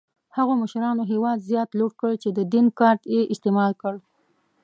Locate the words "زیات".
1.49-1.69